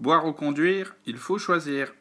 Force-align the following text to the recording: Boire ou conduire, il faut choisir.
Boire 0.00 0.24
ou 0.24 0.32
conduire, 0.32 0.96
il 1.04 1.18
faut 1.18 1.36
choisir. 1.36 1.92